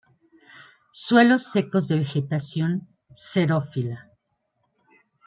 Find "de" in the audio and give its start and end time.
1.87-1.97